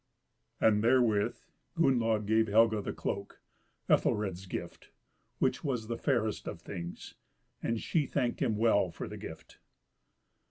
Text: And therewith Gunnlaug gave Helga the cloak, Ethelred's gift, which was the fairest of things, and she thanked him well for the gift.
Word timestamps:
And 0.59 0.83
therewith 0.83 1.37
Gunnlaug 1.77 2.25
gave 2.25 2.47
Helga 2.47 2.81
the 2.81 2.91
cloak, 2.91 3.39
Ethelred's 3.87 4.47
gift, 4.47 4.89
which 5.37 5.63
was 5.63 5.89
the 5.89 5.95
fairest 5.99 6.47
of 6.47 6.59
things, 6.59 7.13
and 7.61 7.79
she 7.79 8.07
thanked 8.07 8.41
him 8.41 8.57
well 8.57 8.89
for 8.89 9.07
the 9.07 9.17
gift. 9.17 9.59